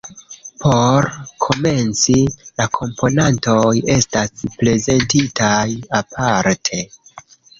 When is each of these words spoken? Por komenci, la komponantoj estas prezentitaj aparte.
Por 0.61 1.07
komenci, 1.43 2.15
la 2.61 2.65
komponantoj 2.79 3.73
estas 3.97 4.43
prezentitaj 4.61 5.61
aparte. 6.01 6.81